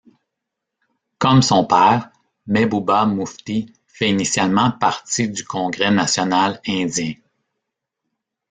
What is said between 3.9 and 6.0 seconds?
initialement partie du Congrès